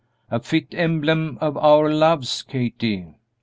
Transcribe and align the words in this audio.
"A 0.31 0.39
fit 0.39 0.69
emblem 0.73 1.37
of 1.41 1.55
our 1.57 1.93
loves, 1.93 2.41
Kathie!" 2.41 3.05